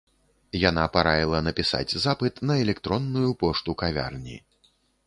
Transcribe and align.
Яна 0.69 0.85
параіла 0.95 1.43
напісаць 1.49 1.97
запыт 2.07 2.43
на 2.53 2.59
электронную 2.65 3.31
пошту 3.45 3.79
кавярні. 3.85 4.35